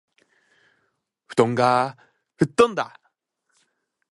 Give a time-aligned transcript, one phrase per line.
[1.27, 1.95] 布団が
[2.35, 2.99] 吹っ飛んだ